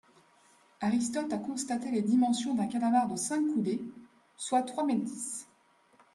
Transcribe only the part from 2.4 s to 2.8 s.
d'un